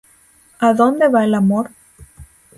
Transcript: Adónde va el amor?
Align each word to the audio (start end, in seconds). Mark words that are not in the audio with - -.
Adónde 0.57 1.09
va 1.09 1.23
el 1.25 1.35
amor? 1.35 1.69